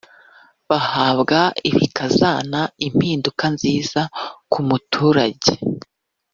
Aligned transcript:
bahabwa 0.69 1.39
bikazana 1.77 2.59
impinduka 2.87 3.45
nziza 3.55 4.01
ku 4.51 4.59
muturage 4.67 5.53